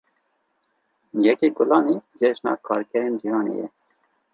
Yekê 1.25 1.47
Gulanê 1.57 1.95
Cejina 2.17 2.53
Karkerên 2.65 3.15
Cîhanê 3.21 3.53
ye. 3.61 3.67